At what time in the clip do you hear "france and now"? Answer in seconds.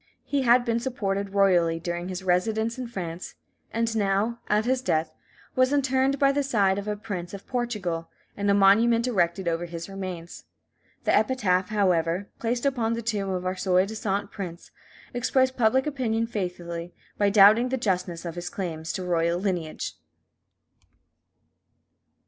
2.87-4.39